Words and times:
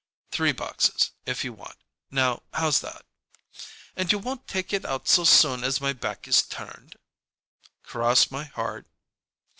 "Three 0.31 0.51
boxes, 0.51 1.11
if 1.27 1.43
you 1.43 1.53
want. 1.53 1.77
Now, 2.09 2.41
how's 2.55 2.79
that?" 2.81 3.05
"And 3.95 4.11
you 4.11 4.17
won't 4.17 4.47
take 4.47 4.73
it 4.73 4.83
out 4.83 5.07
so 5.07 5.25
soon 5.25 5.63
as 5.63 5.79
my 5.79 5.93
back 5.93 6.27
is 6.27 6.41
turned?" 6.41 6.95
"Cross 7.83 8.31
my 8.31 8.45
heart." 8.45 8.87